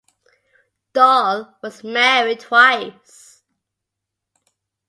Doyle 0.93 1.59
was 1.61 1.83
married 1.83 2.39
twice. 2.39 3.43